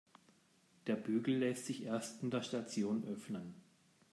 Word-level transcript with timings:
Der 0.87 0.95
Bügel 0.95 1.35
lässt 1.37 1.67
sich 1.67 1.83
erst 1.83 2.23
in 2.23 2.31
der 2.31 2.41
Station 2.41 3.05
öffnen. 3.07 3.53